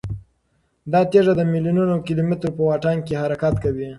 [0.91, 3.89] دا تیږه د میلیونونو کیلومترو په واټن کې حرکت کوي.